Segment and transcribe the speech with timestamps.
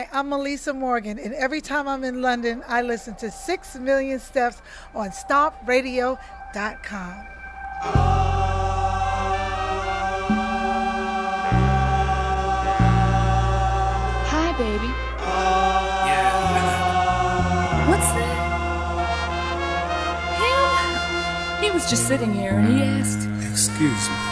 [0.00, 4.18] Hi, I'm Melissa Morgan, and every time I'm in London, I listen to 6 Million
[4.18, 4.62] Steps
[4.94, 6.16] on StompRadio.com.
[14.24, 14.90] Hi, baby.
[16.06, 16.30] Yeah.
[17.90, 18.40] What's that?
[21.58, 21.62] Him?
[21.62, 24.29] He was just sitting here, and he asked, Excuse me.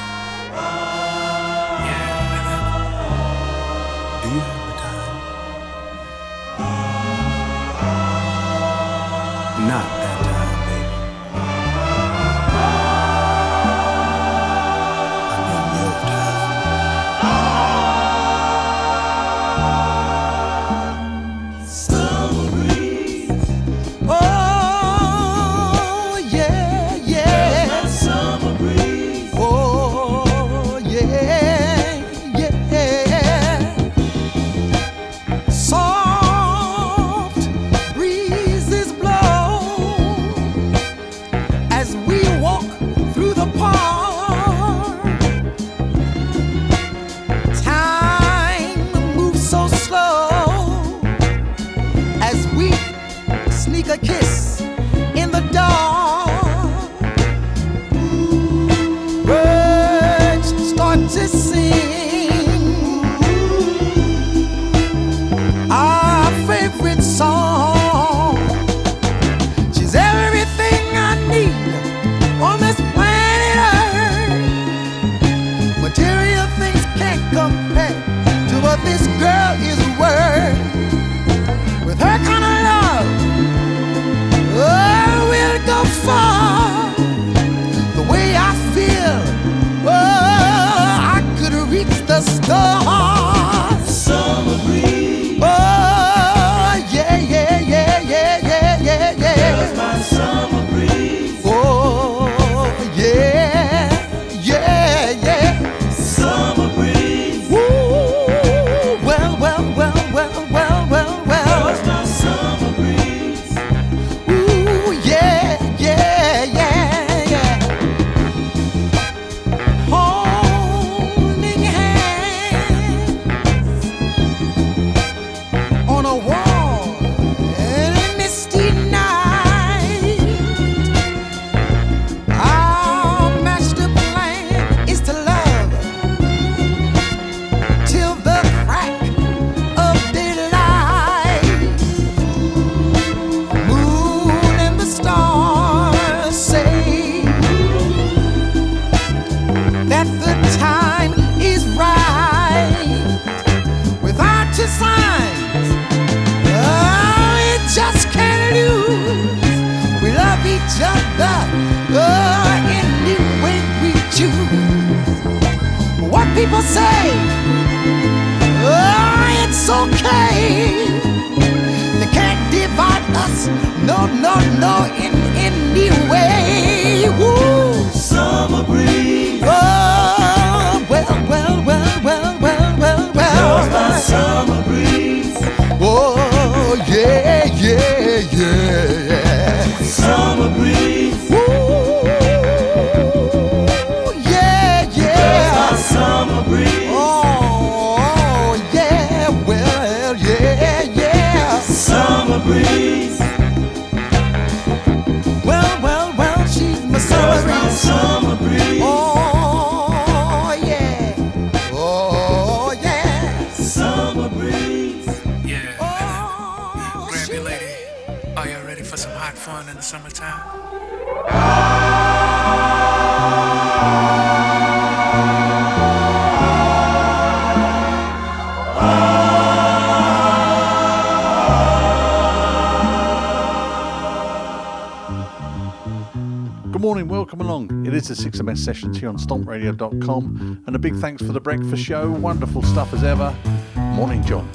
[238.49, 240.63] best sessions here on stompradio.com.
[240.67, 242.11] And a big thanks for the breakfast show.
[242.11, 243.37] Wonderful stuff as ever.
[243.77, 244.49] Morning, John.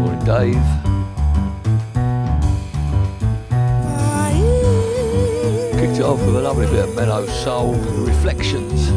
[0.00, 0.54] Morning, Dave.
[5.78, 8.88] Kicked it off with a lovely bit of mellow soul, Reflections.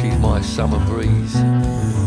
[0.00, 2.01] She's my summer breeze.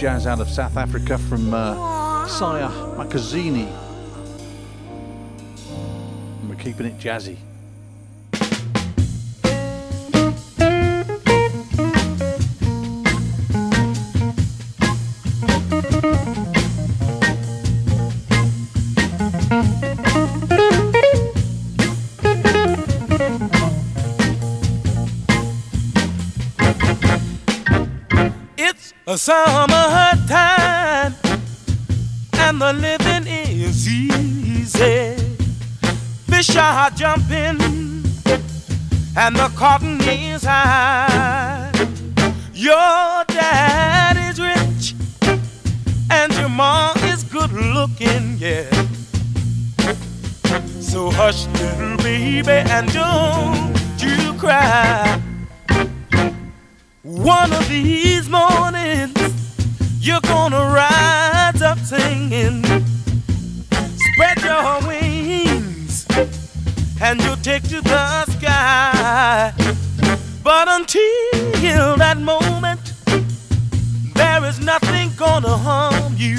[0.00, 1.74] Jazz out of South Africa from uh,
[2.26, 3.66] Siya Makuzeni.
[6.40, 7.36] And we're keeping it jazzy.
[29.10, 31.12] A summer time
[32.34, 35.16] and the living is easy.
[36.28, 37.58] Fish are jumping
[39.16, 41.72] and the cotton is high.
[42.54, 44.94] Your dad is rich
[46.08, 48.70] and your mom is good looking, yeah.
[50.80, 55.29] So hush, little baby, and don't you cry.
[57.02, 59.16] One of these mornings,
[60.00, 62.62] you're gonna rise up singing.
[64.12, 66.06] Spread your wings,
[67.00, 69.54] and you'll take to the sky.
[70.44, 72.92] But until that moment,
[74.14, 76.38] there is nothing gonna harm you.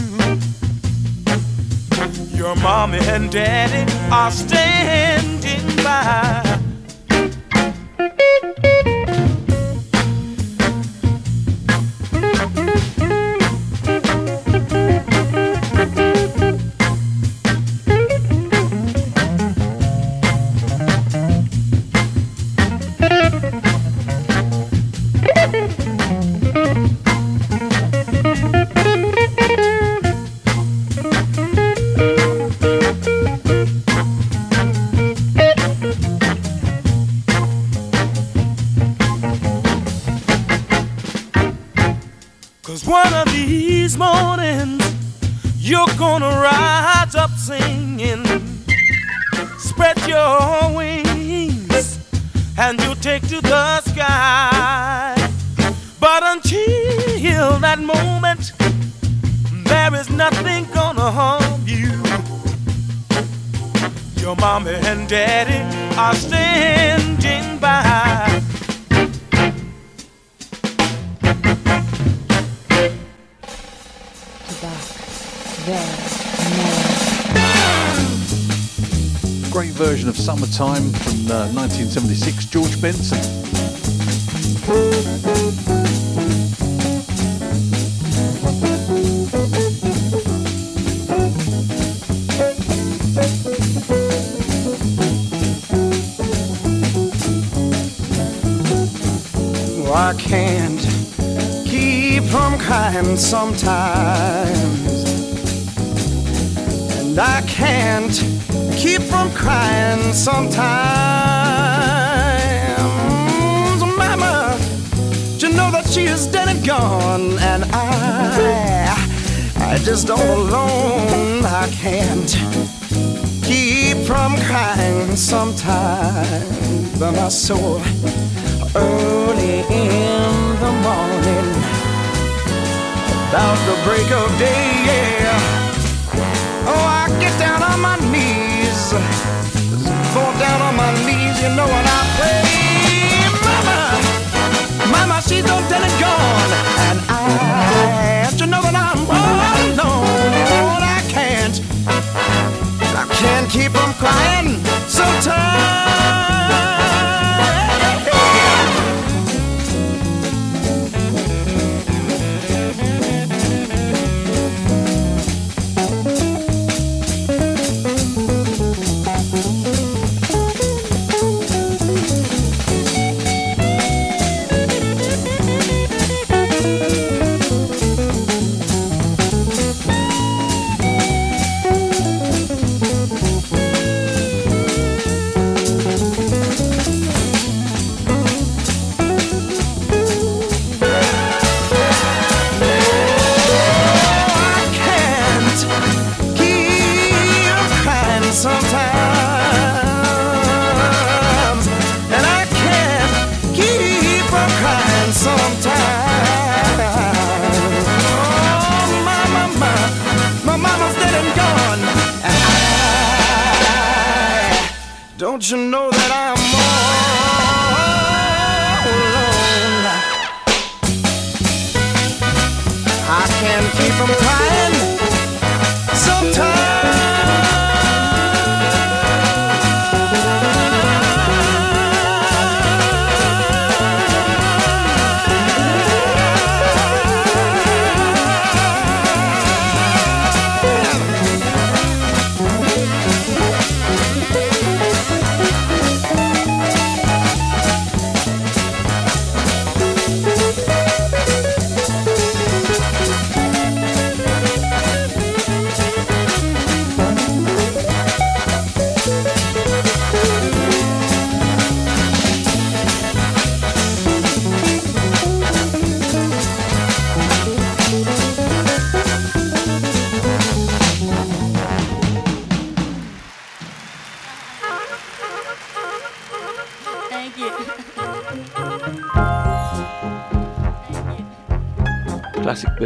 [2.38, 6.61] Your mommy and daddy are standing by.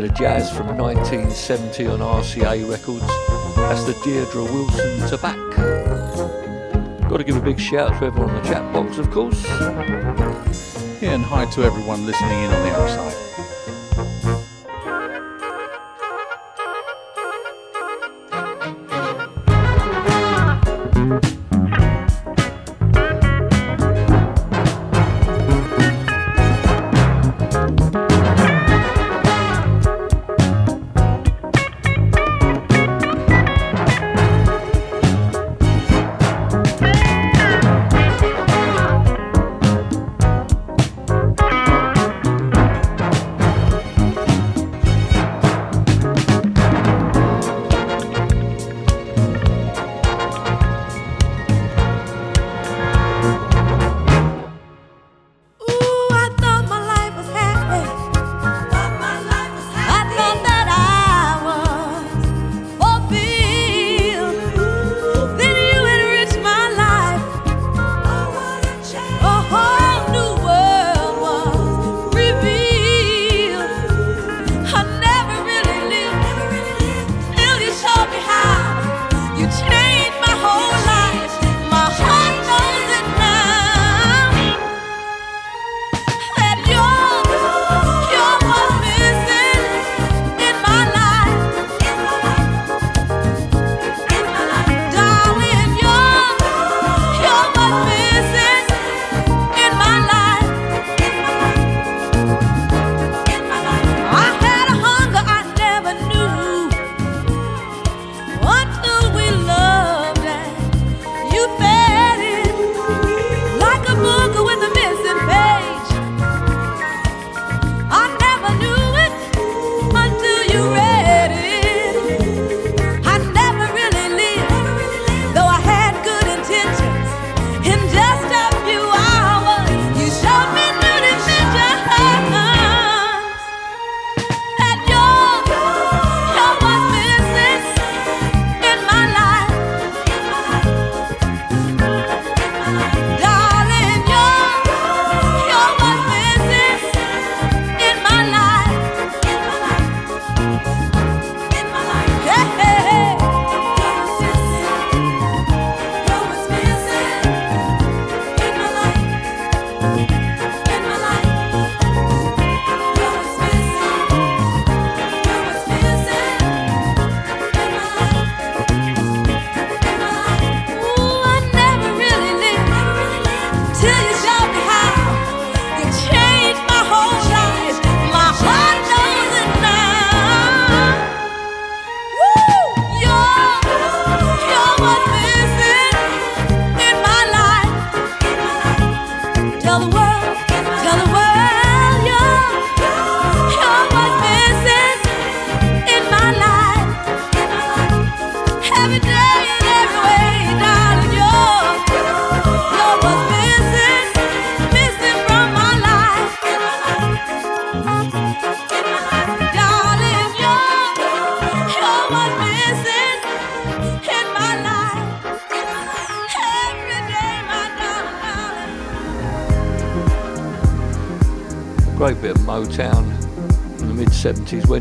[0.06, 3.08] bit of jazz from 1970 on RCA Records.
[3.56, 5.56] That's the Deirdre Wilson Tabac.
[7.10, 9.44] Got to give a big shout to everyone in the chat box, of course.
[11.02, 13.25] Yeah, and hi to everyone listening in on the outside.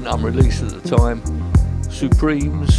[0.01, 1.23] Went unreleased at the time.
[1.89, 2.74] Supremes,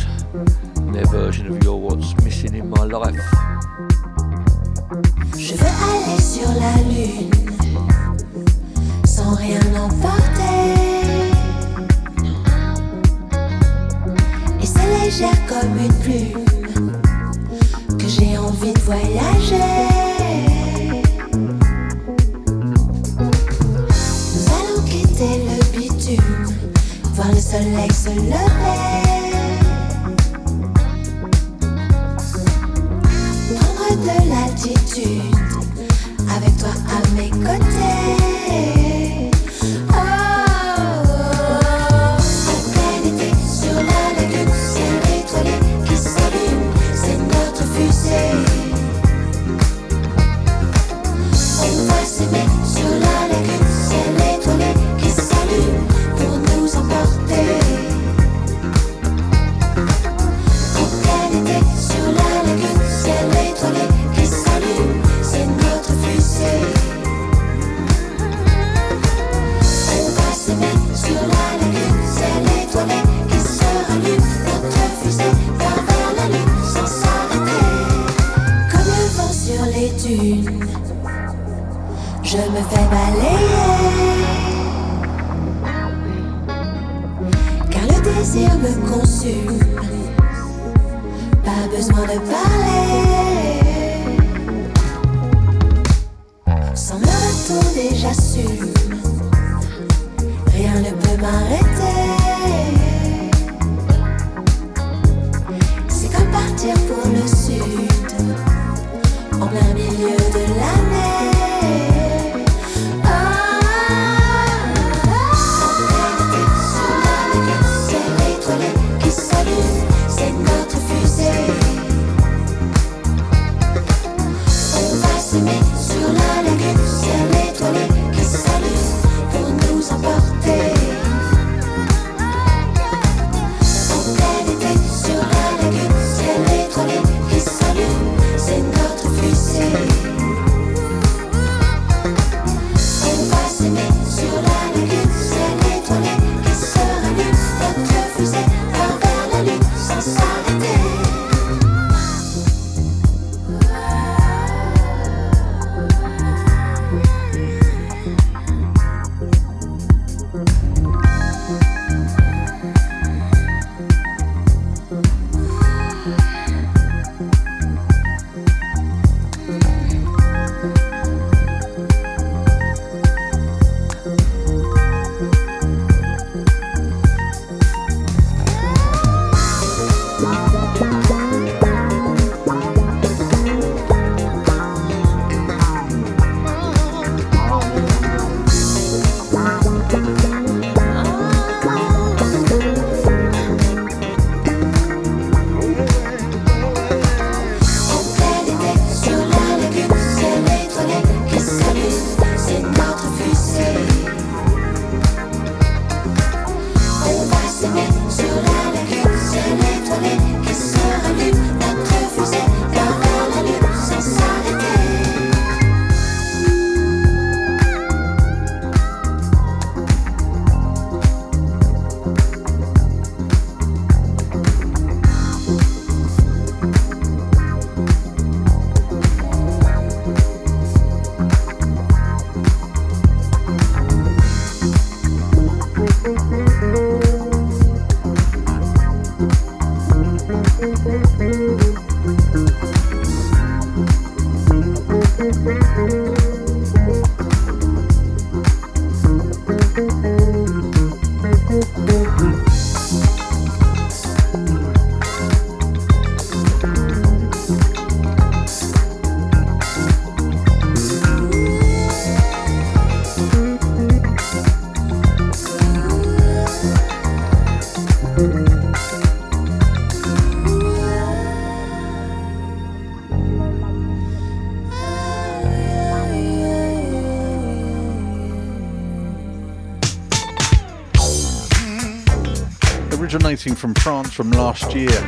[282.97, 285.01] Originating from France from last year,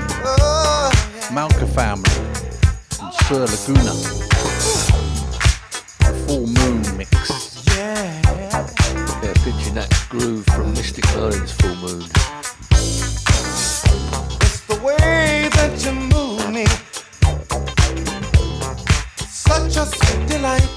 [1.34, 2.10] Malka family
[3.02, 3.92] and Sir Laguna.
[6.02, 7.66] A full moon mix.
[7.76, 8.22] Yeah.
[9.24, 12.04] Yeah, pitching that groove from Mystic Merlin's Full Moon.
[14.42, 16.66] It's the way that you move me.
[19.28, 20.77] Such a sweet delight.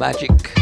[0.00, 0.59] Magic.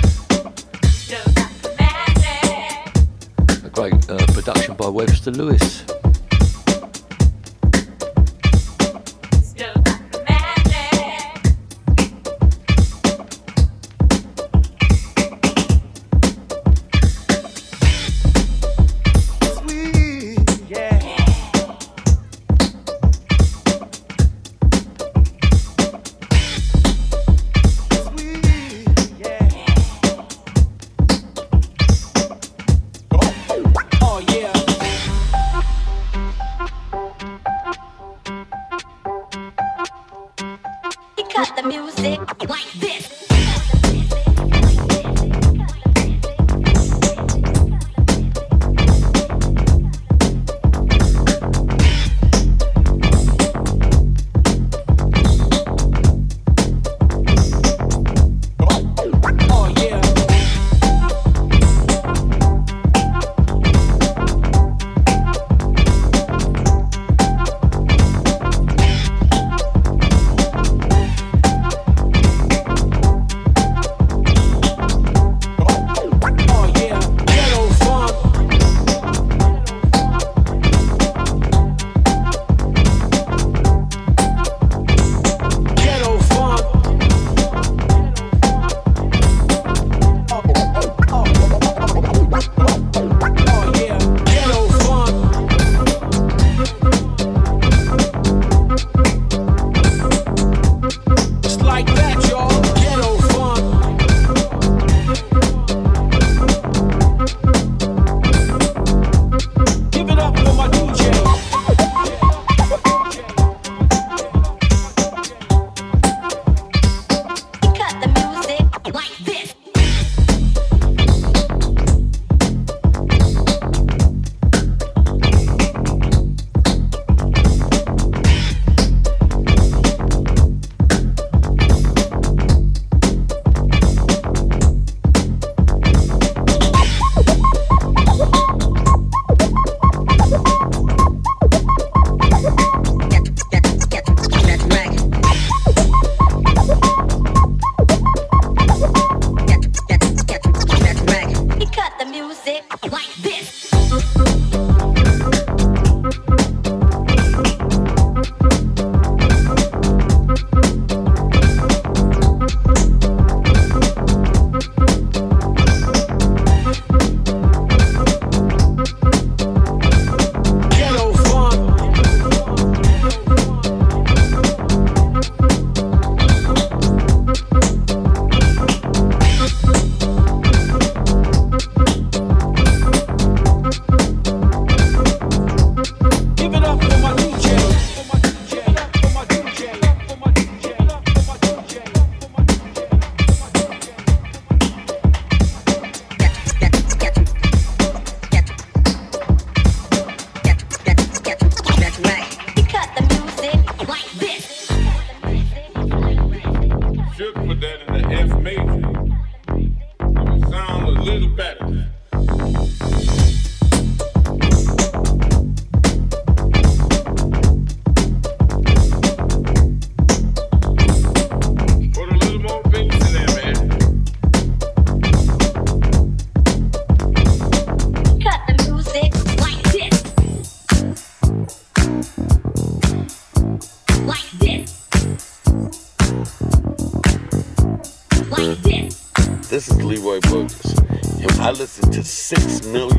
[241.48, 242.97] I listen to 6 million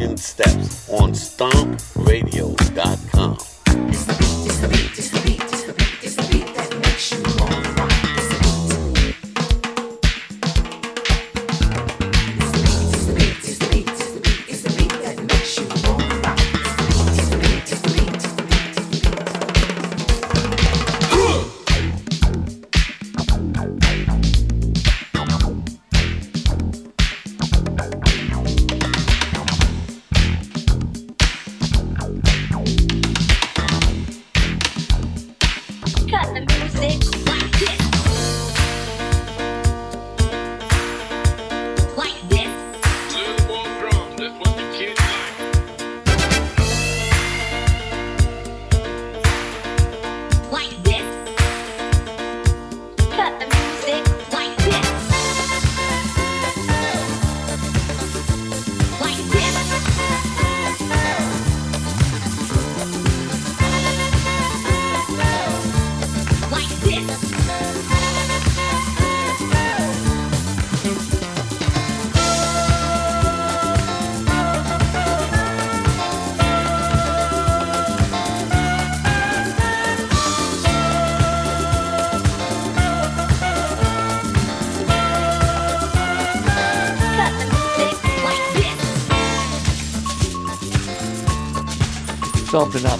[92.59, 92.99] sampling up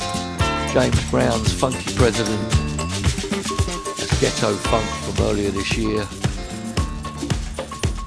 [0.72, 2.41] James Brown's Funky President.
[3.99, 6.03] It's ghetto funk from earlier this year.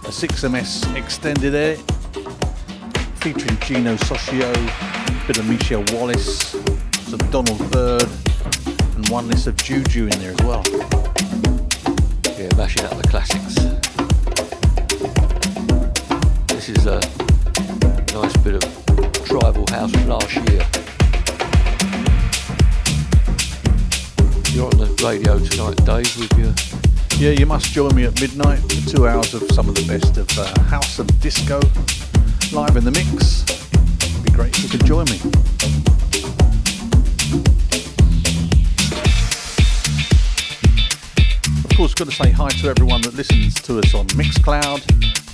[0.06, 1.78] A 6MS extended edit
[3.16, 4.50] featuring Gino Soccio,
[5.26, 6.52] bit of Michelle Wallace,
[7.02, 8.08] some Donald Byrd,
[8.96, 10.62] and one list of Juju in there as well.
[12.38, 13.56] Yeah, mashing out the classics.
[16.46, 16.98] This is a
[18.14, 18.81] nice bit of
[26.02, 26.54] days with you.
[27.18, 30.16] Yeah, you must join me at midnight for two hours of some of the best
[30.16, 31.60] of uh, house and disco
[32.52, 33.42] live in the mix.
[34.02, 35.20] It'd be great if you could join me.
[41.64, 44.82] Of course, got to say hi to everyone that listens to us on Mixcloud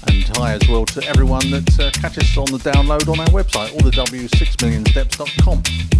[0.09, 3.29] and hi as well to everyone that uh, catches us on the download on our
[3.29, 5.98] website, all the w6millionsteps.com.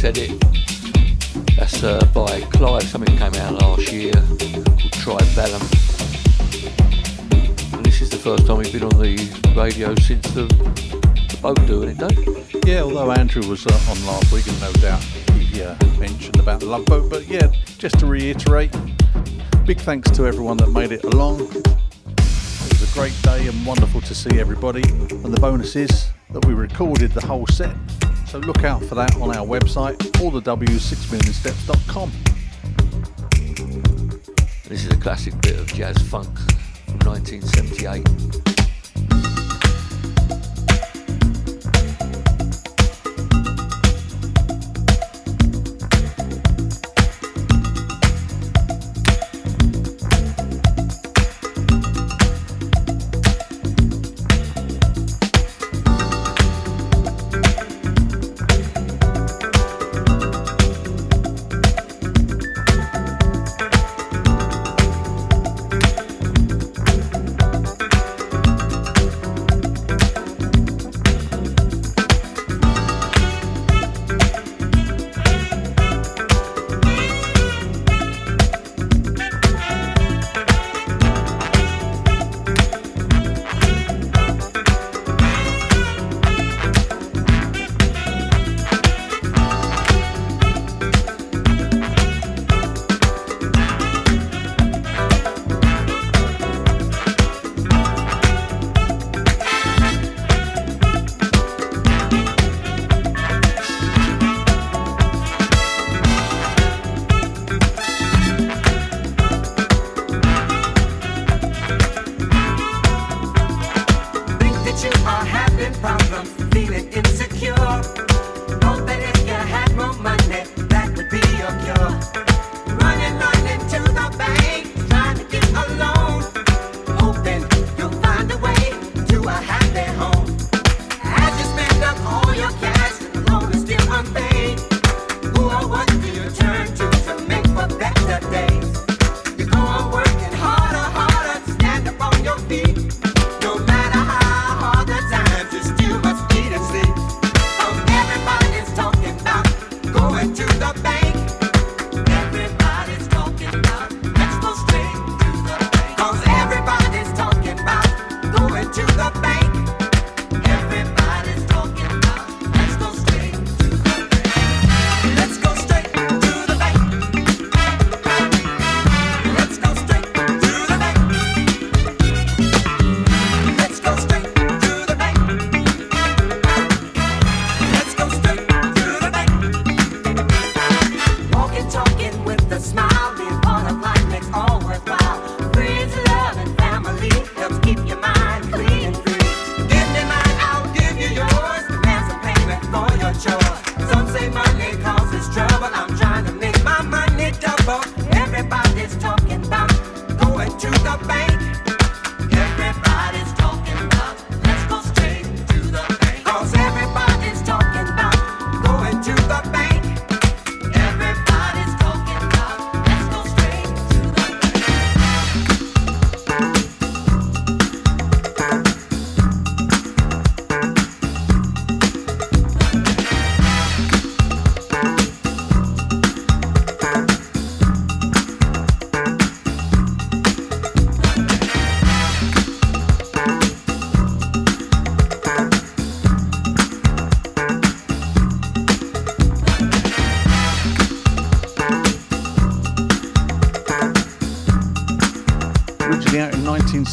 [0.00, 0.30] 6MS edit.
[1.56, 2.84] That's uh, by Clive.
[2.84, 5.22] Something came out last year called Tribe
[7.72, 9.16] And this is the first time we've been on the
[9.56, 12.66] radio since the, the boat doing it, Dave.
[12.66, 15.02] Yeah, although Andrew was uh, on last week, and no doubt
[15.34, 18.74] he uh, mentioned about the Love Boat, but yeah, just to reiterate,
[19.66, 21.40] big thanks to everyone that made it along.
[21.40, 21.66] It
[22.16, 24.82] was a great day and wonderful to see everybody.
[24.82, 27.74] And the bonus is that we recorded the whole set,
[28.30, 32.12] so look out for that on our website, allthew6millionsteps.com.
[34.68, 36.38] This is a classic bit of jazz funk
[36.86, 38.49] from 1978.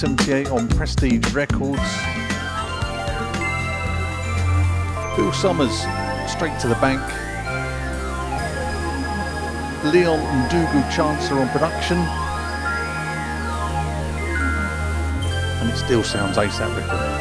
[0.03, 1.81] 1978 on Prestige Records.
[5.15, 5.73] Bill Summers,
[6.29, 7.01] straight to the bank.
[9.91, 10.19] Leon
[10.49, 11.97] Ndugu Chancler on production.
[15.57, 17.17] And it still sounds ace that record.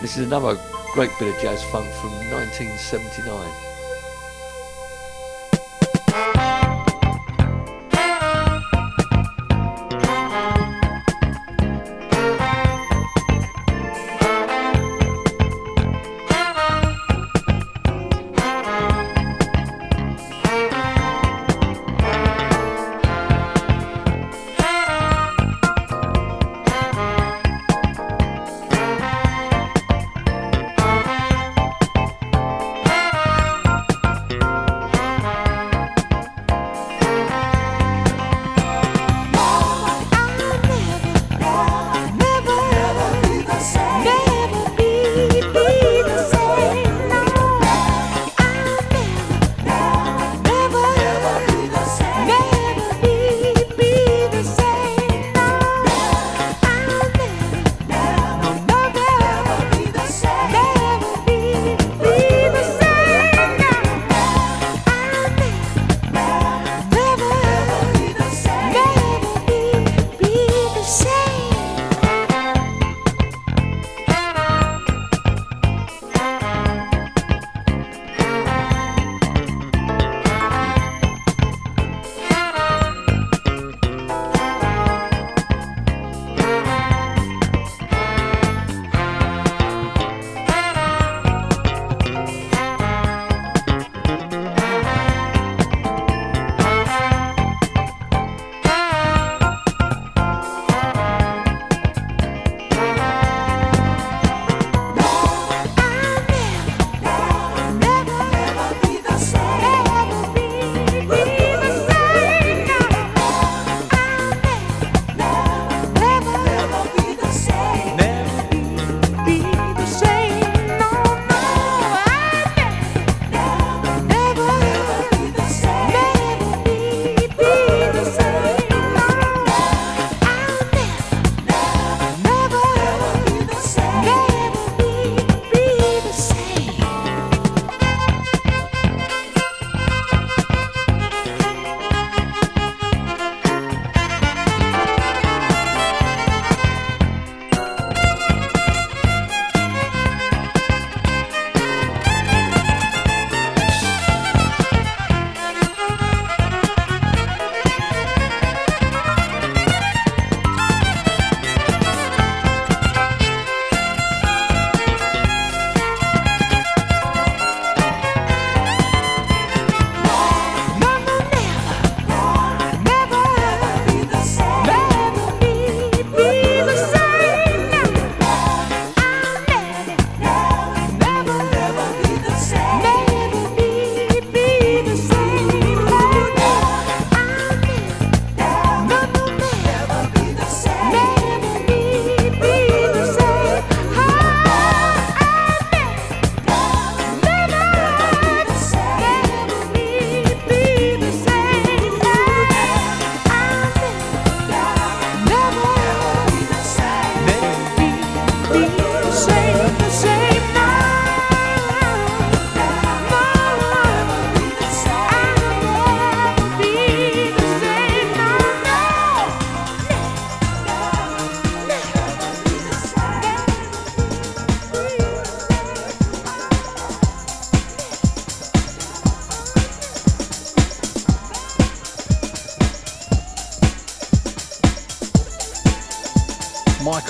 [0.00, 0.58] This is another
[0.92, 3.71] great bit of jazz funk from 1979.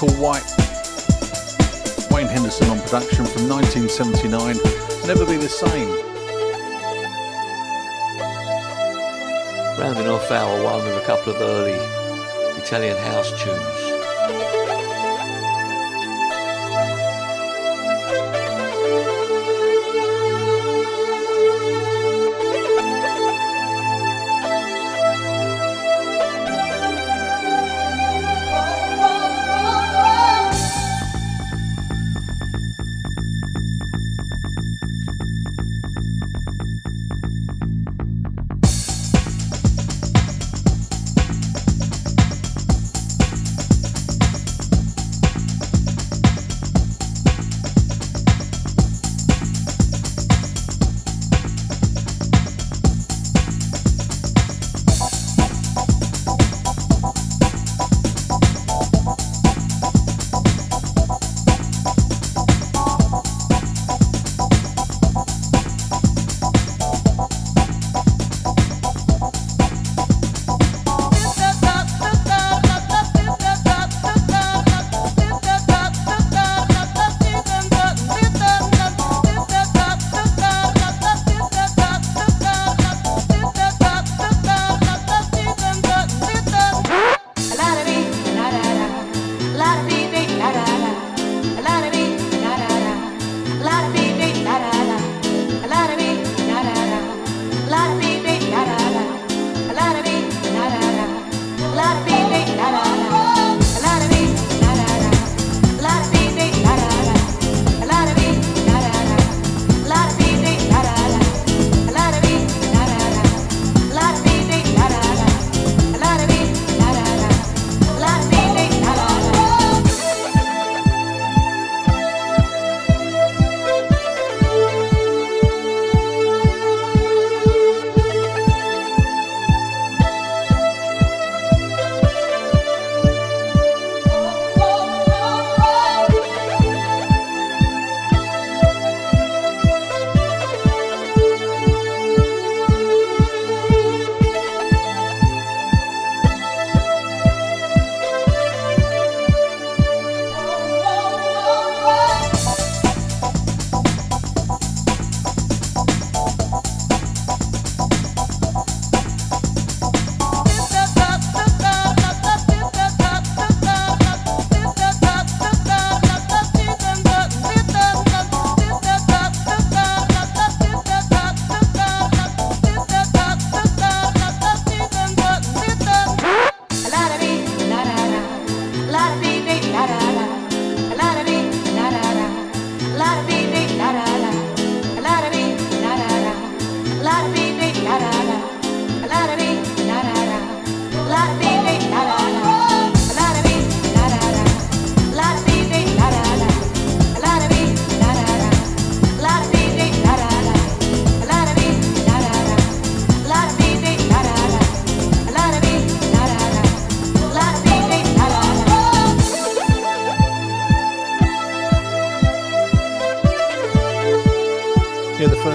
[0.02, 4.56] Michael White, Wayne Henderson on production from 1979.
[5.06, 5.88] Never Be the Same.
[9.78, 11.78] Rounding off hour one with a couple of early
[12.60, 13.91] Italian house tunes.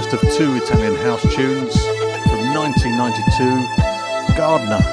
[0.10, 1.76] First of two Italian house tunes
[2.28, 4.87] from 1992, Gardner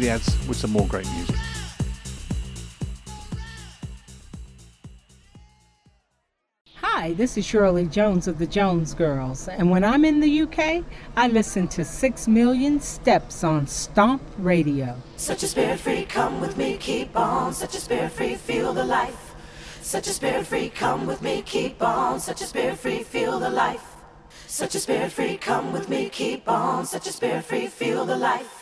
[0.00, 1.36] the ads with some more great music.
[6.76, 10.84] Hi, this is Shirley Jones of the Jones Girls, and when I'm in the UK,
[11.16, 14.96] I listen to 6 Million Steps on Stomp Radio.
[15.16, 17.54] Such a spirit free, come with me, keep on.
[17.54, 19.34] Such a spirit free, feel the life.
[19.82, 22.20] Such a spirit free, come with me, keep on.
[22.20, 23.96] Such a spirit free, feel the life.
[24.46, 26.84] Such a spirit free, come with me, keep on.
[26.84, 28.59] Such a spirit free, feel the life.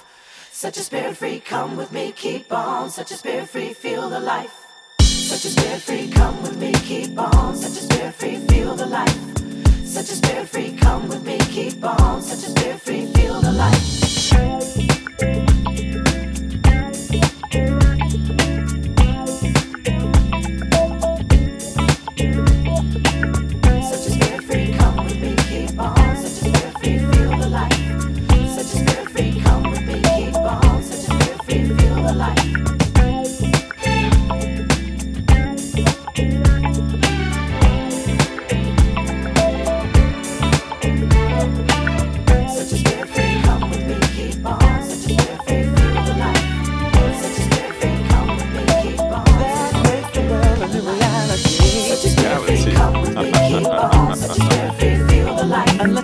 [0.58, 2.90] Such a spirit free, come with me, keep on.
[2.90, 4.66] Such a spirit free, feel the life.
[5.00, 7.54] Such a spirit free, come with me, keep on.
[7.54, 9.38] Such a spirit free, feel the life.
[9.86, 12.20] Such a spirit free, come with me, keep on.
[12.20, 15.37] Such a spirit free, feel the life.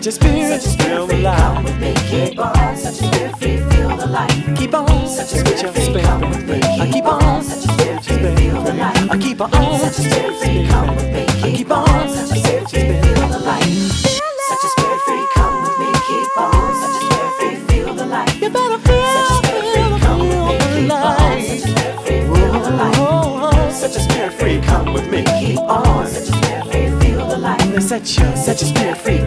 [0.04, 1.38] Let your spirit feel the life.
[1.38, 2.76] Come with me, keep on.
[2.76, 4.56] Such a spirit free, feel the life.
[4.56, 5.08] Keep on.
[5.08, 6.60] Such a spirit free, come with me,
[6.92, 7.42] keep on.
[7.42, 9.10] Such a spirit free, feel the life.
[9.10, 9.50] I keep on.
[9.80, 12.08] Such a spirit free, come with me, keep on.
[12.10, 13.64] Such a spirit free, feel the life.
[13.64, 16.52] Such a spirit free, come with me, keep on.
[16.82, 18.42] Such a spirit free, feel the life.
[18.42, 21.40] You better feel, Such a spirit free, come with me, keep on.
[21.40, 23.72] Such a spirit free, feel the life.
[23.72, 26.06] Such a spirit free, come with me, keep on.
[26.06, 27.82] Such a spirit free, feel the life.
[27.82, 29.18] Such a, such a spirit free,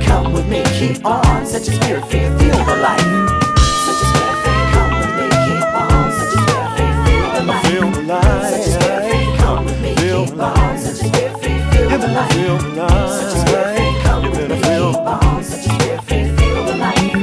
[0.58, 1.46] me, keep on.
[1.46, 3.02] Such a spirit feel the life.
[3.86, 6.12] Such a spirit come with me, keep on.
[6.12, 7.64] Such a spirit feel the life.
[7.66, 8.44] Feel the life.
[8.44, 10.78] Such a spirit come with me, keep on.
[10.78, 12.32] Such a spirit feel the life.
[12.34, 13.10] Feel the life.
[13.10, 15.44] Such a spirit come with me, keep on.
[15.44, 17.14] Such a spirit feel the life.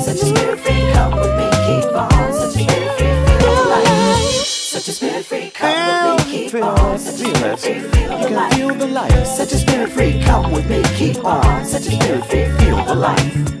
[0.00, 2.32] Such a spirit come with me, keep on.
[2.32, 4.44] Such a spirit feel the life.
[4.72, 6.98] Such a spirit come with me, keep on.
[6.98, 8.54] Such a spirit feel the life.
[8.54, 9.26] Feel the life.
[9.26, 11.64] Such a spirit free, come with me, keep on.
[11.64, 12.59] Such a spirit free, feel the
[12.94, 13.59] life.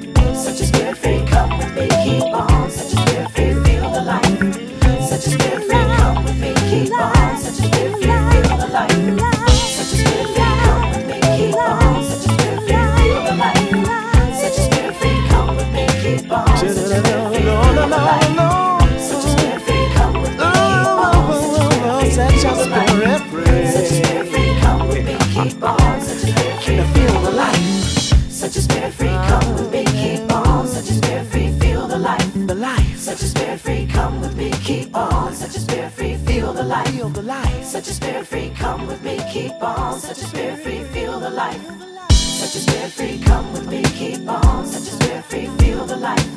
[37.70, 40.00] Such a spirit free, come with me, keep on.
[40.00, 41.64] Such a spirit free, feel the life.
[42.10, 44.66] Such a spirit free, come with me, keep on.
[44.66, 46.28] Such a spirit free, feel the life.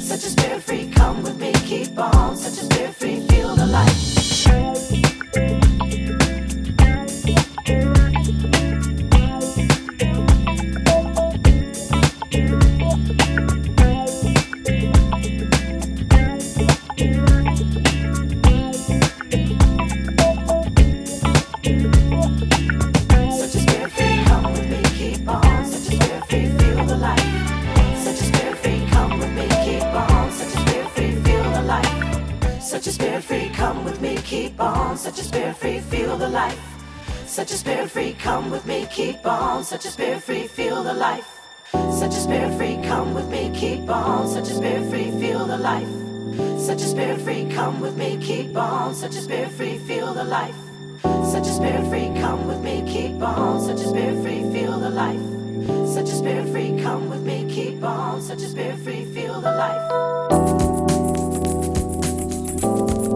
[0.00, 0.83] Such a spirit free,
[37.34, 39.64] Such a spirit free, come with me, keep on.
[39.64, 41.40] Such a spirit free, feel the life.
[41.90, 44.28] Such a spirit free, come with me, keep on.
[44.28, 45.88] Such a spirit free, feel the life.
[46.60, 48.94] Such a spirit free, come with me, keep on.
[48.94, 50.54] Such a spirit free, feel the life.
[51.02, 53.60] Such a spirit free, come with me, keep on.
[53.60, 55.88] Such a spirit free, feel the life.
[55.92, 58.22] Such a spirit free, come with me, keep on.
[58.22, 59.90] Such a spirit free, feel the life.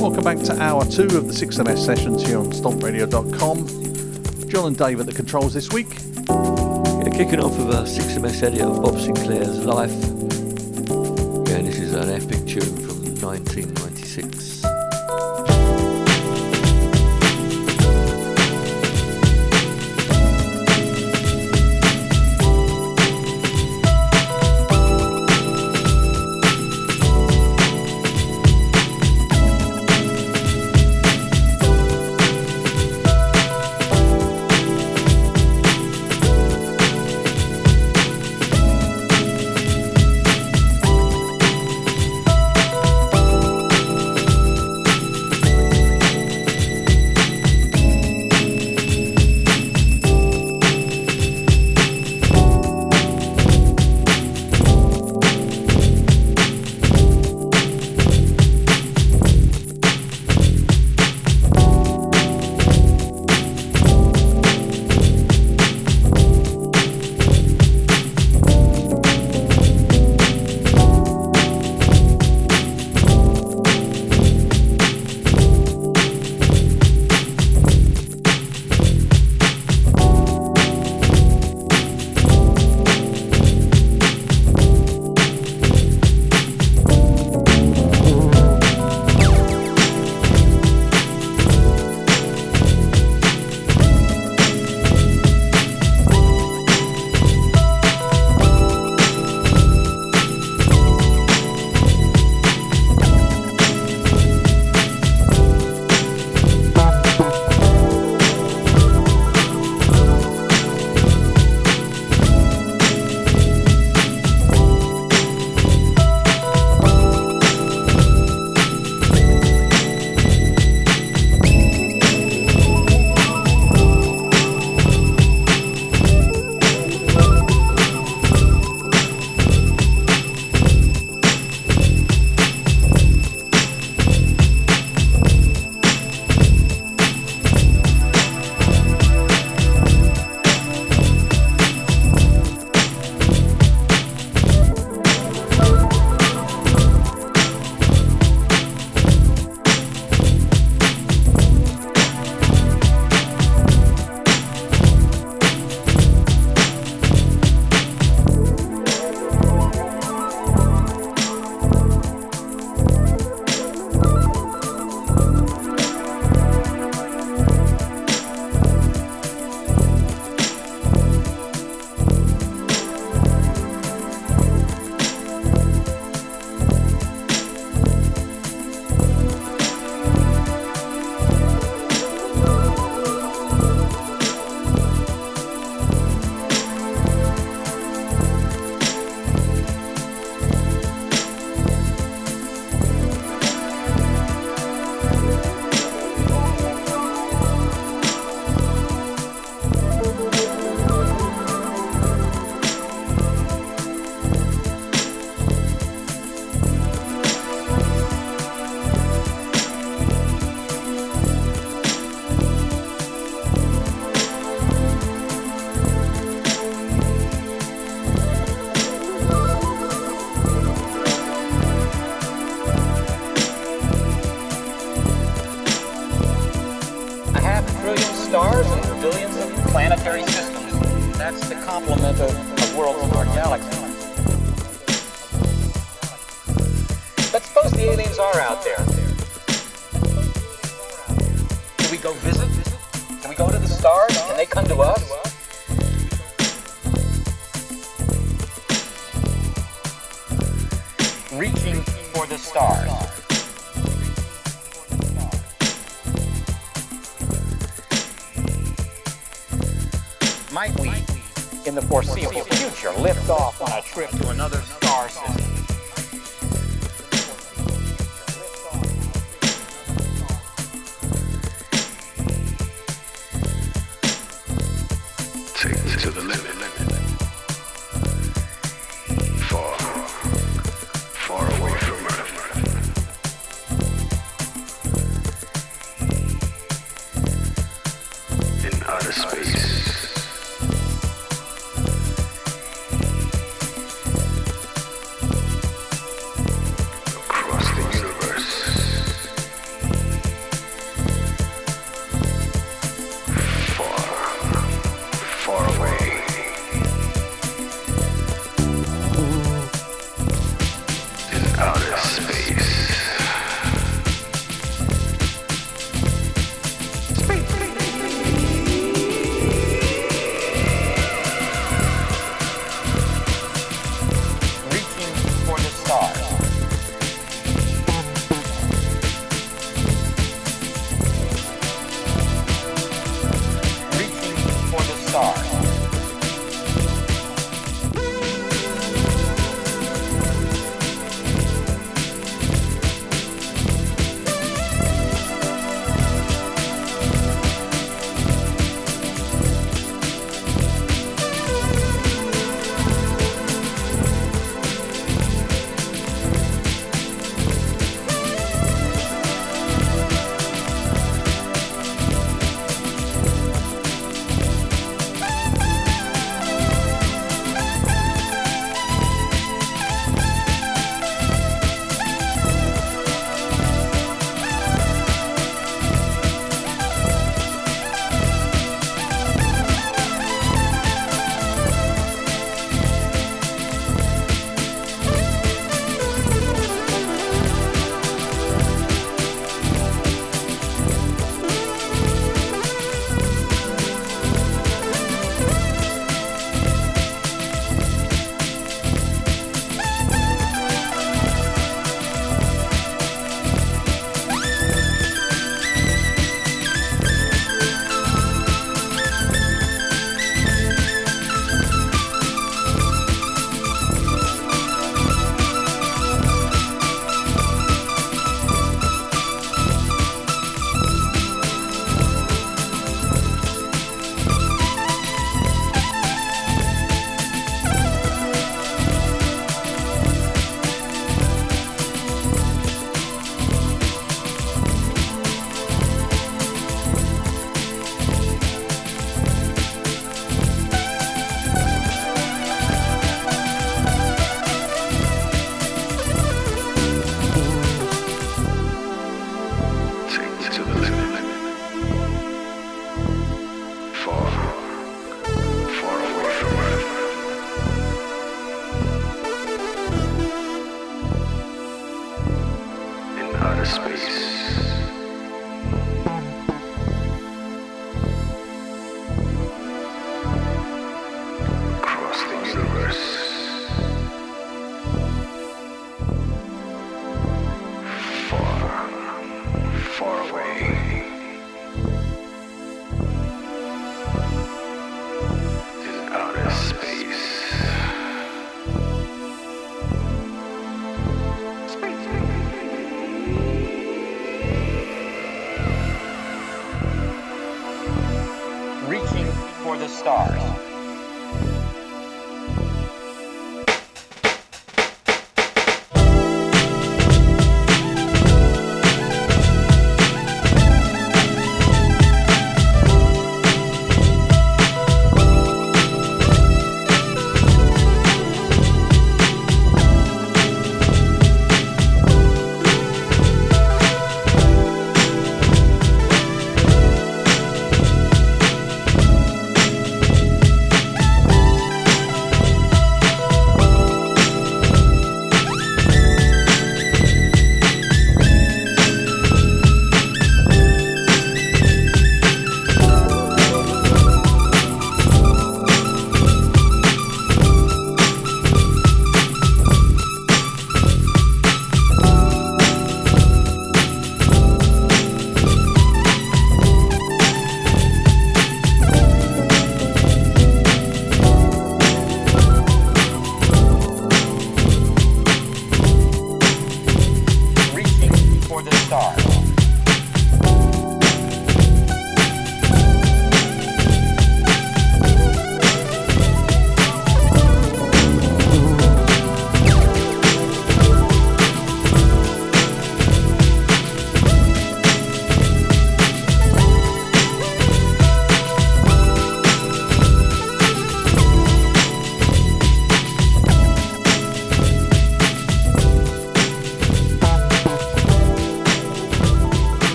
[0.00, 3.90] Welcome back to hour two of the 6MS sessions here on stompradio.com.
[4.50, 5.86] John and Dave at the controls this week.
[6.28, 9.92] Yeah, kicking off with a 6MS edit of Bob Sinclar's Life.
[11.48, 14.69] Yeah, this is an epic tune from 1996.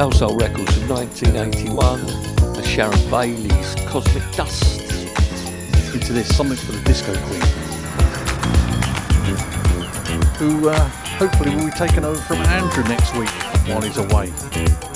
[0.00, 2.06] Salsoul Records from 1981,
[2.54, 4.80] the Sharon Bailey's Cosmic Dust.
[5.92, 7.42] Into this, something for the Disco Queen.
[10.38, 13.28] Who uh, hopefully will be taken over from Andrew next week
[13.68, 14.89] while he's away.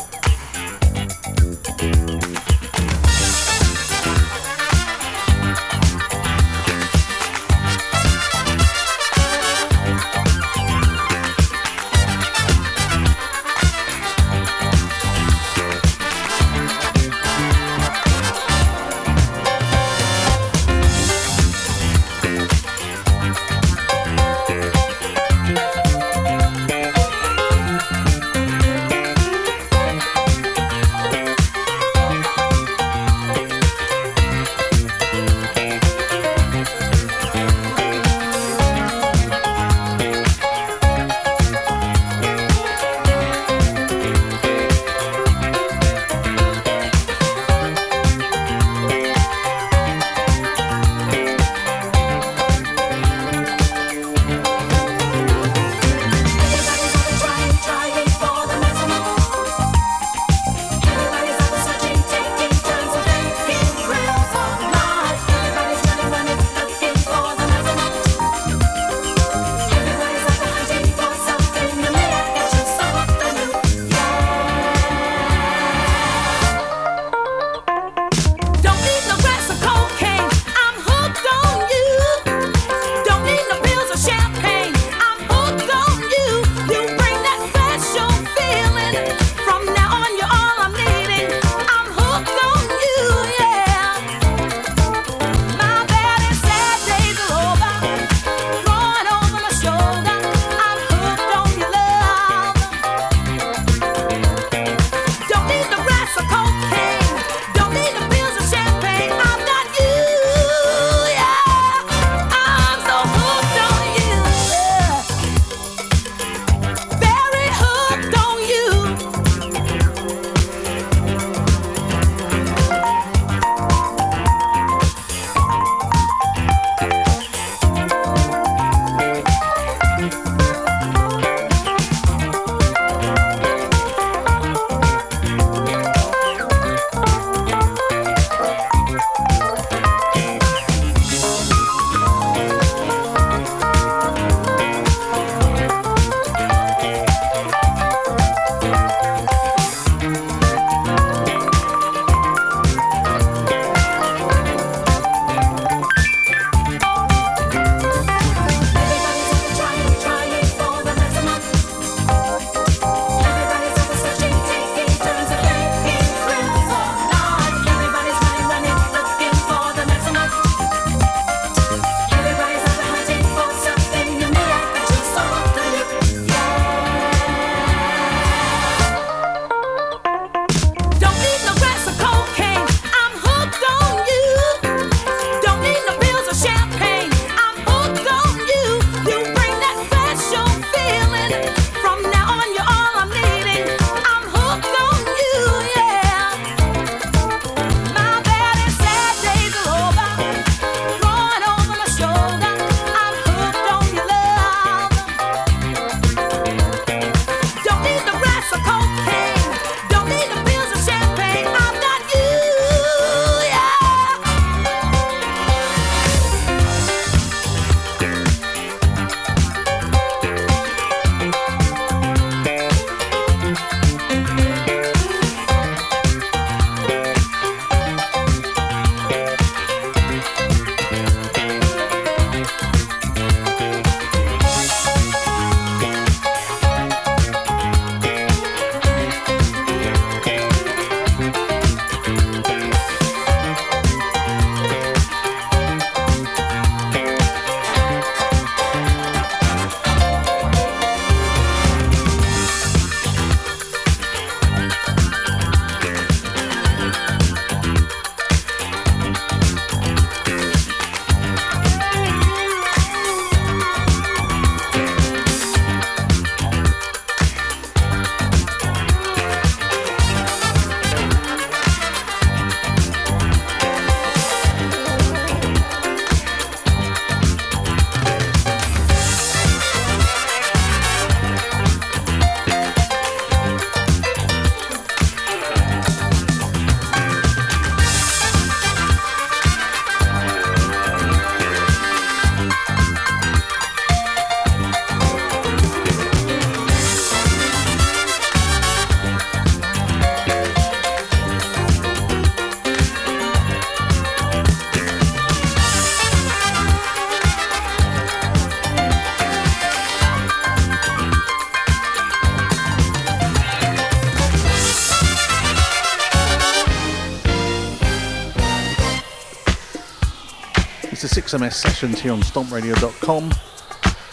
[321.35, 323.33] 6MS sessions here on stompradio.com,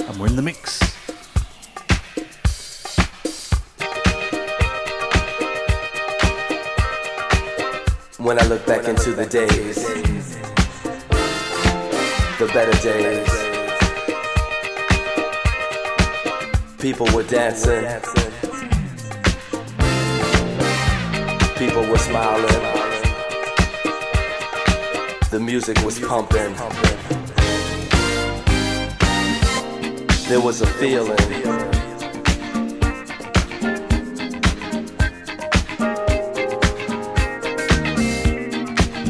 [0.07, 0.81] and we're in the mix.
[8.17, 9.85] When I look back into the days,
[12.39, 13.29] the better days,
[16.79, 17.85] people were dancing,
[21.59, 22.80] people were smiling,
[25.31, 26.53] the music was pumping.
[30.27, 31.17] There was a feeling.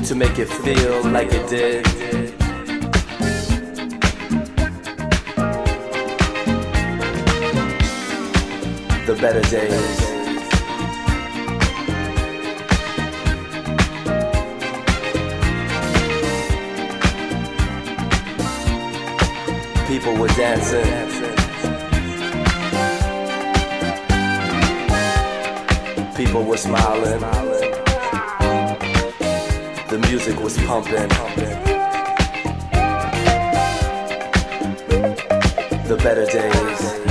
[0.06, 1.86] to make it feel like it did.
[9.08, 10.11] The better days.
[20.36, 20.86] Dancing.
[26.16, 27.20] People were smiling.
[29.90, 31.10] The music was pumping.
[35.88, 37.11] The better days.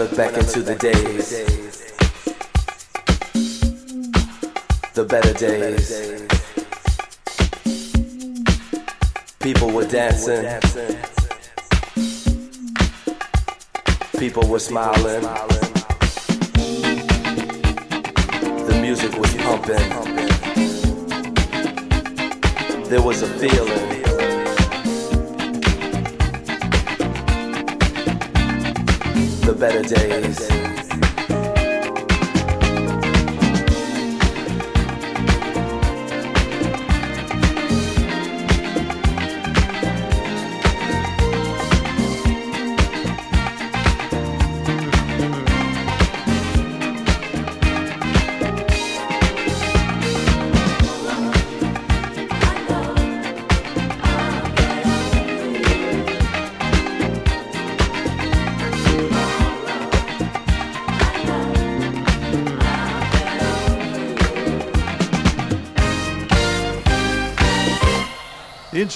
[0.00, 1.30] Look back into the days,
[4.94, 5.92] the better days,
[9.40, 10.46] people were dancing,
[14.18, 15.20] people were smiling,
[18.68, 19.90] the music was pumping,
[22.88, 23.99] there was a feeling.
[29.60, 30.69] Better days.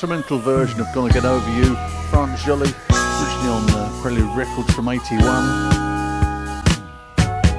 [0.04, 1.74] Instrumental version of Gonna Get Over You,
[2.10, 5.22] France Joli, originally on uh, Prelude Records from 81.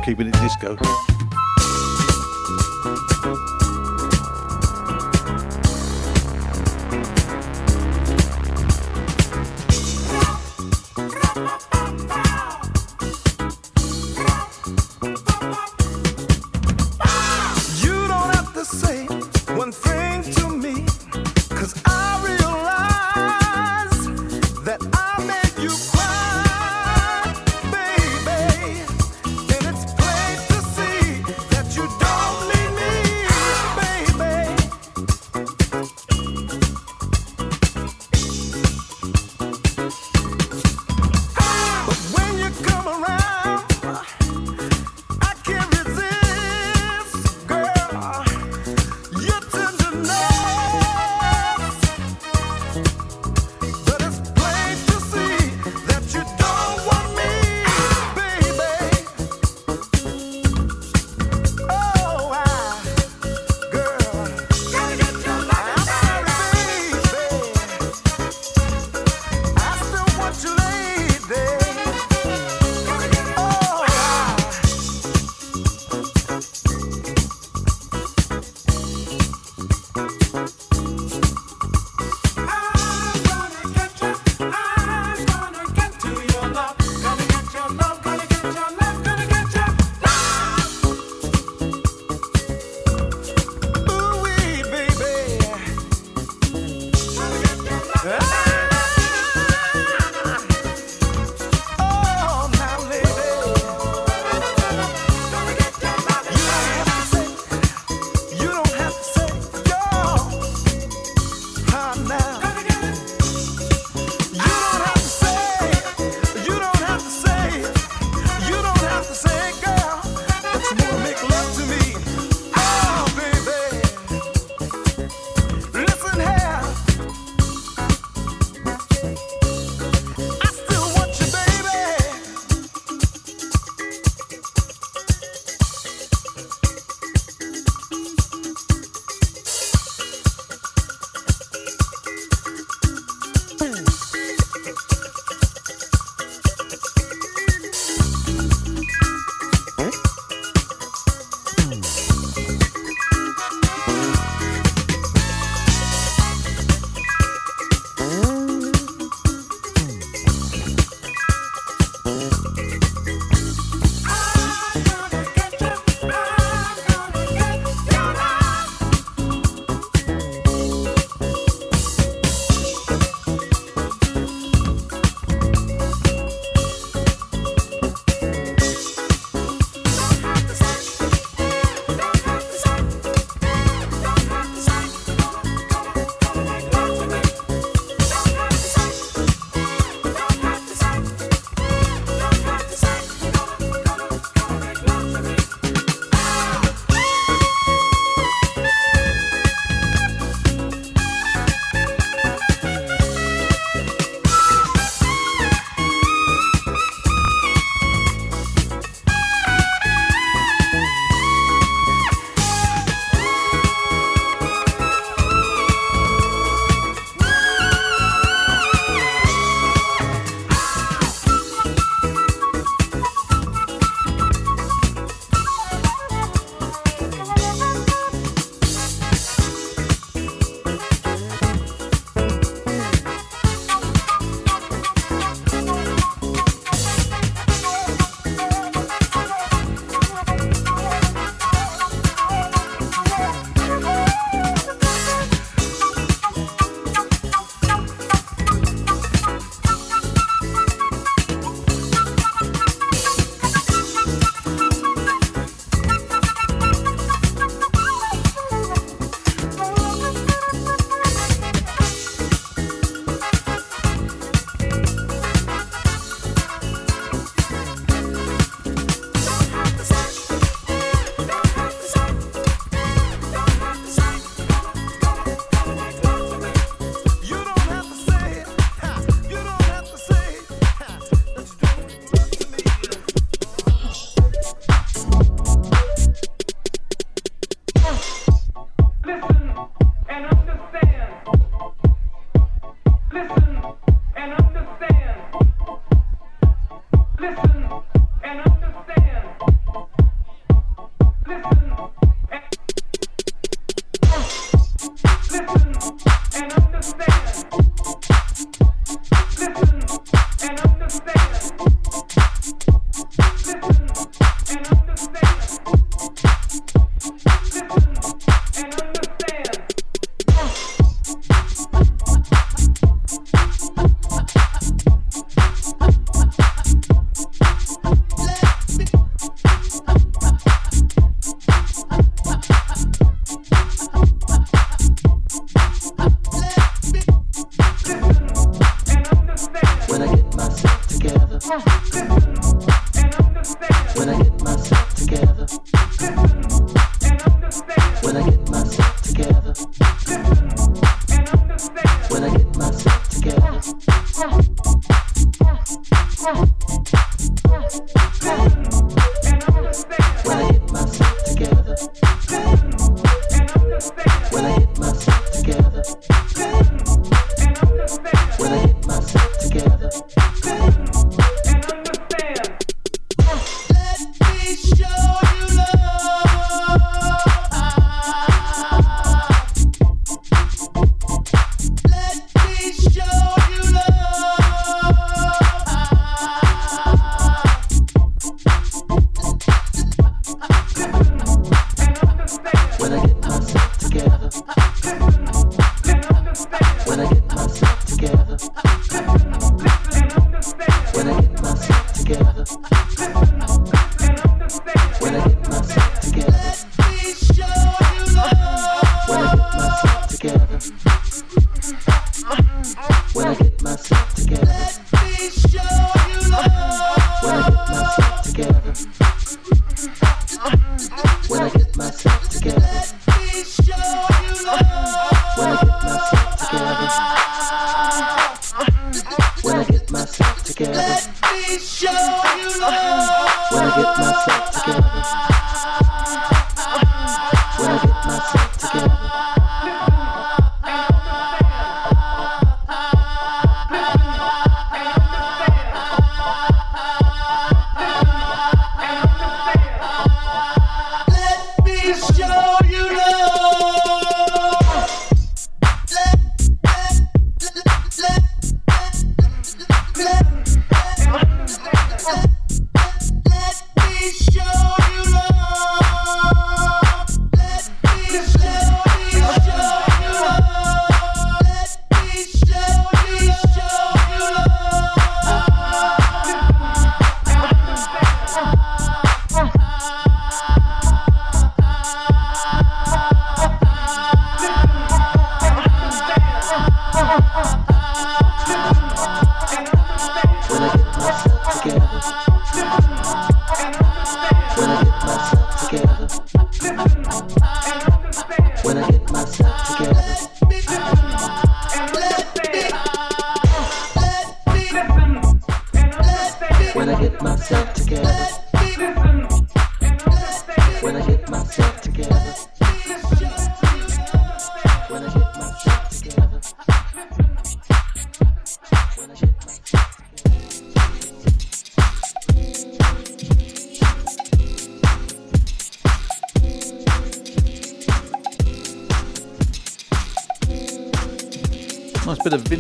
[0.06, 0.78] Keeping it disco.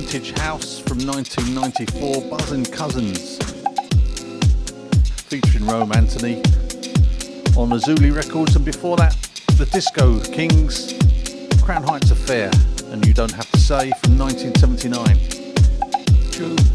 [0.06, 3.40] Vintage House from 1994, Buzz and Cousins,
[5.24, 6.46] featuring Romanthony
[7.58, 9.14] on Azuli Records, and before that,
[9.58, 10.94] the Disco Kings,
[11.64, 12.52] Crown Heights Affair,
[12.92, 16.75] and You Don't Have to Say from 1979.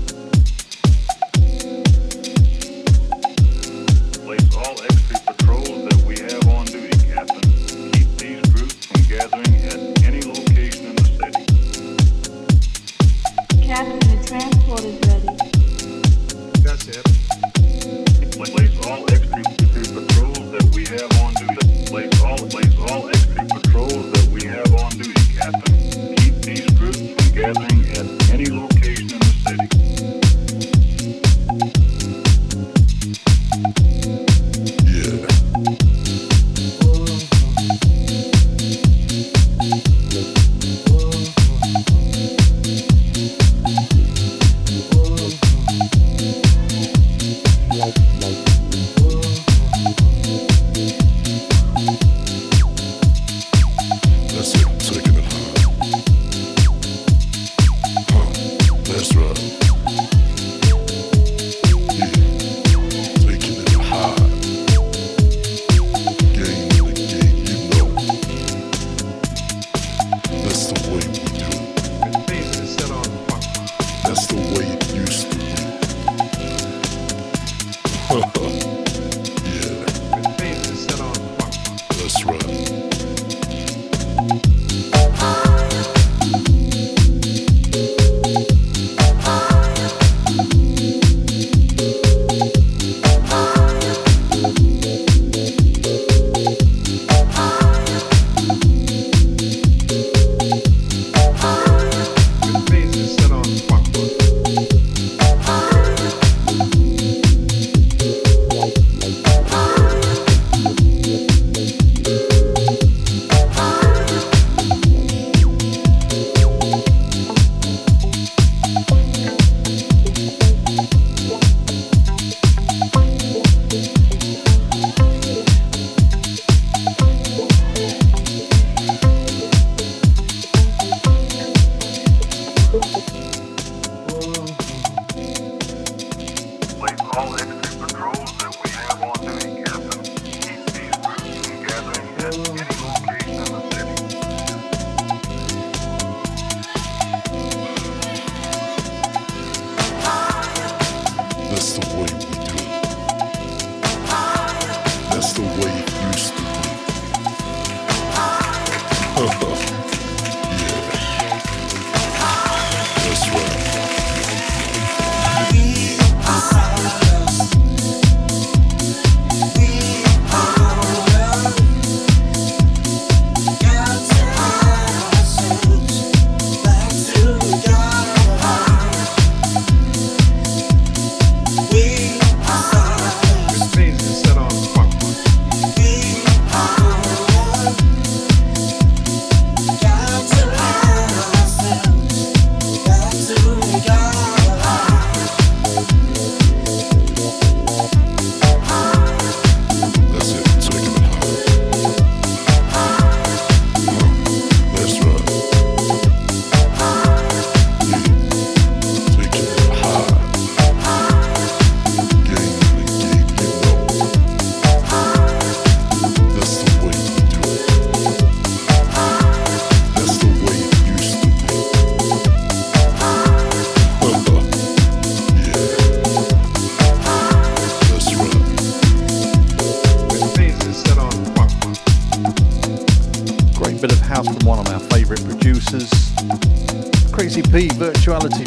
[238.10, 238.39] Sexuality.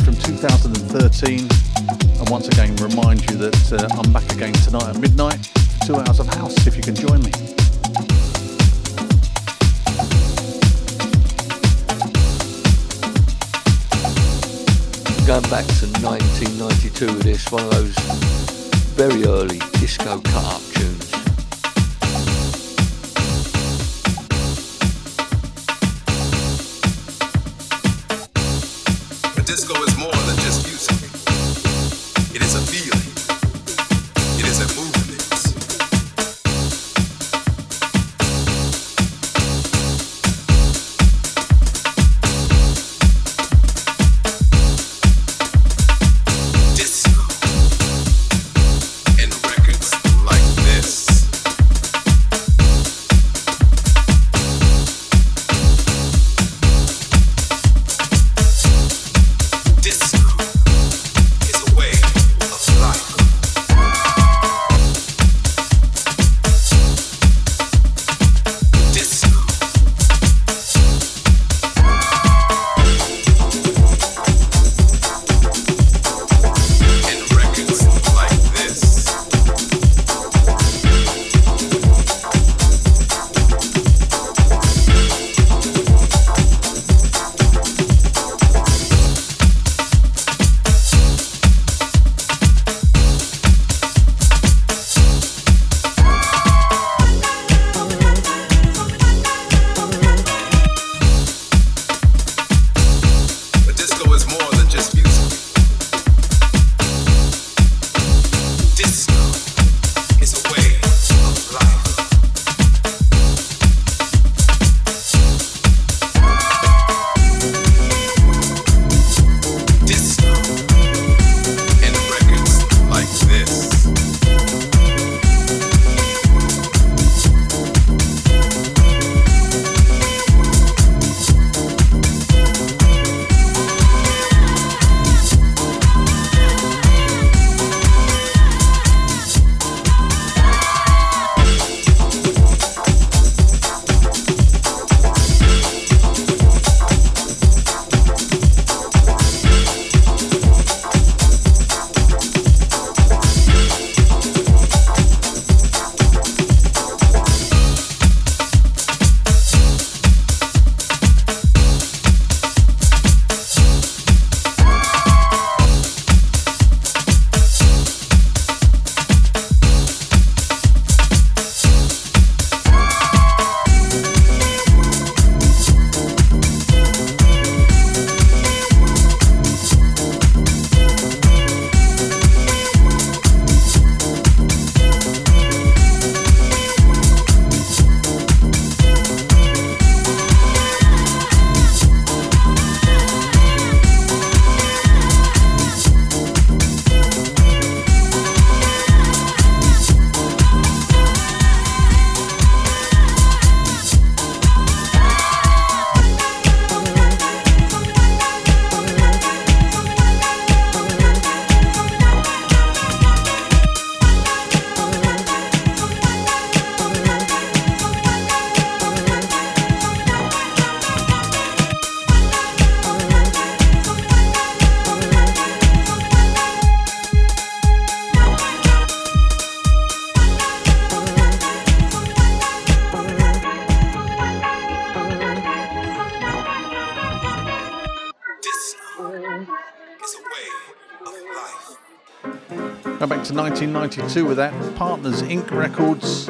[243.95, 245.52] with that partners Inc.
[245.52, 246.26] Records,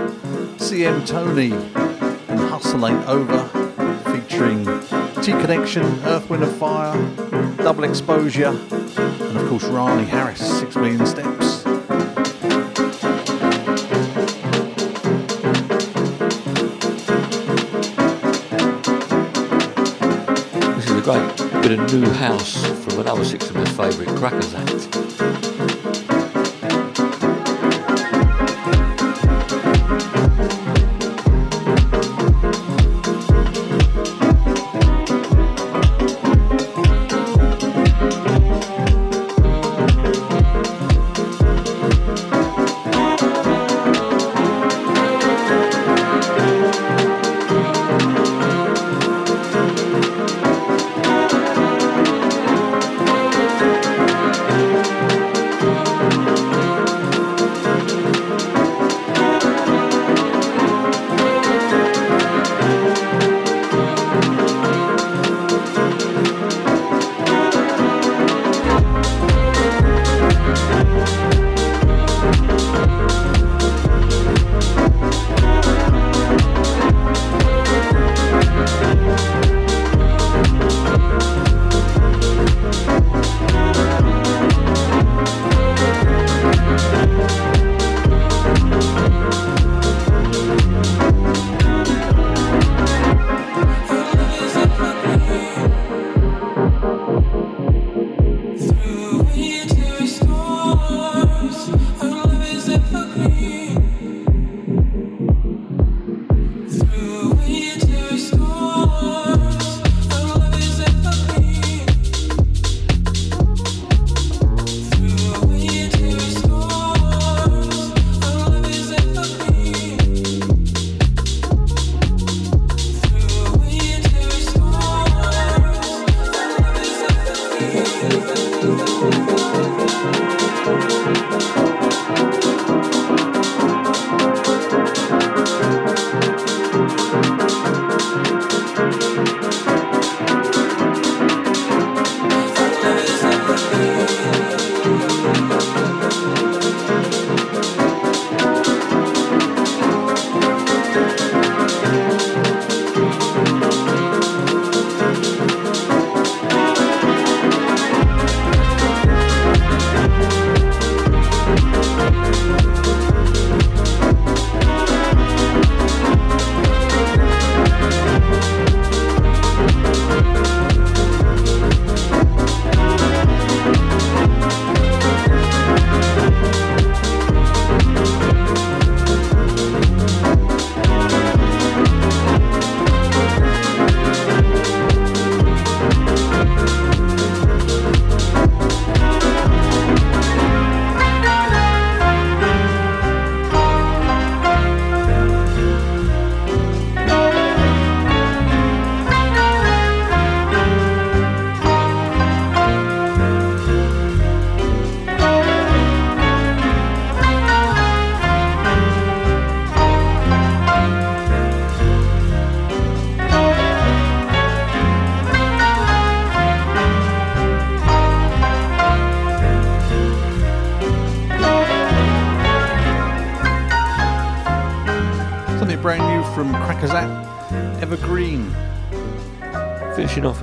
[0.57, 1.53] CM Tony,
[2.27, 3.47] and Hustle Ain't Over,
[4.11, 4.65] featuring
[5.23, 6.93] T Connection, Earth, Wind, and Fire,
[7.57, 11.63] Double Exposure, and of course Rahni Harris, Six Million Steps.
[20.75, 24.53] This is a great bit of new house from another six of my favourite crackers
[24.53, 25.02] act.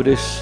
[0.01, 0.40] ânforas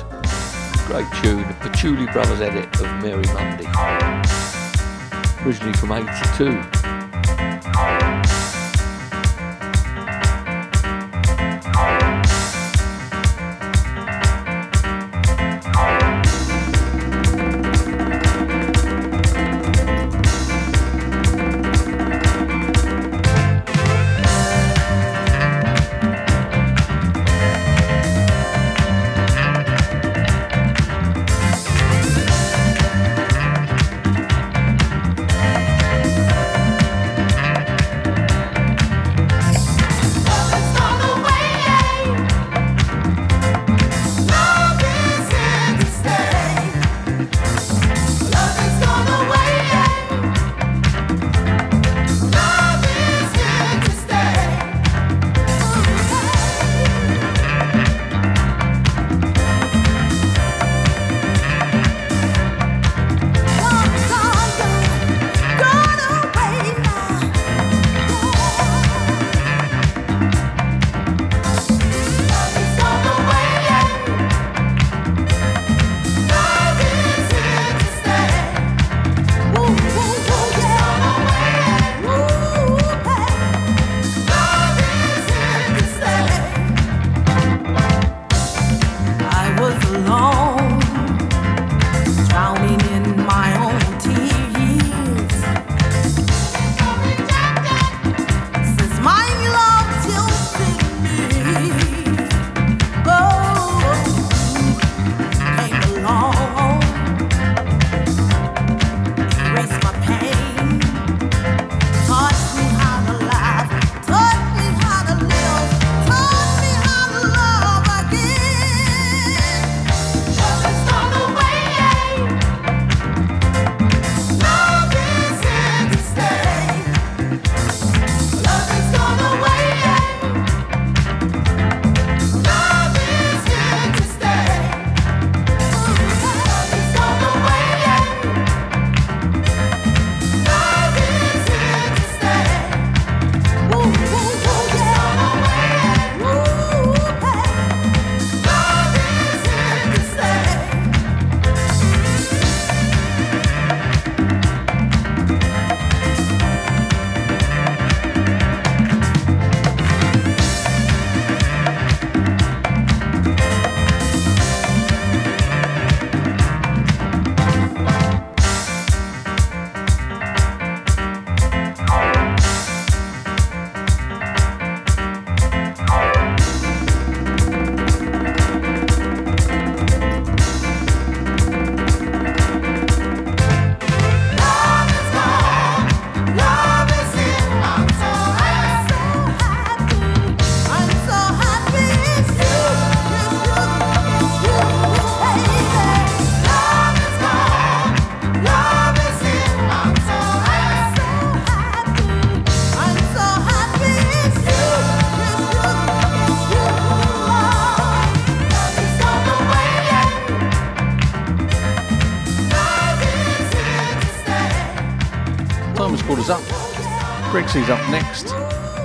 [217.49, 218.35] Roxy's up next.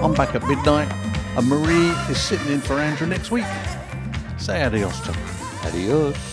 [0.01, 0.89] I'm back at midnight.
[1.35, 3.43] And Marie is sitting in for Andrew next week.
[4.37, 5.67] Say adios to her.
[5.67, 6.32] Adios.